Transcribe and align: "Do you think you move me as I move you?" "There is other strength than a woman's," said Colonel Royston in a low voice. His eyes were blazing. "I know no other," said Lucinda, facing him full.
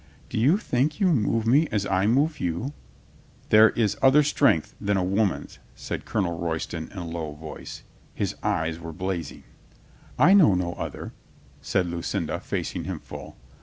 "Do 0.29 0.39
you 0.39 0.57
think 0.57 0.99
you 0.99 1.05
move 1.09 1.45
me 1.45 1.67
as 1.71 1.85
I 1.85 2.07
move 2.07 2.39
you?" 2.39 2.73
"There 3.49 3.69
is 3.69 3.95
other 4.01 4.23
strength 4.23 4.73
than 4.81 4.97
a 4.97 5.03
woman's," 5.03 5.59
said 5.75 6.05
Colonel 6.05 6.39
Royston 6.39 6.89
in 6.91 6.97
a 6.97 7.05
low 7.07 7.33
voice. 7.33 7.83
His 8.15 8.35
eyes 8.41 8.79
were 8.79 8.93
blazing. 8.93 9.43
"I 10.17 10.33
know 10.33 10.55
no 10.55 10.73
other," 10.73 11.13
said 11.61 11.85
Lucinda, 11.85 12.39
facing 12.39 12.85
him 12.85 12.97
full. 12.99 13.37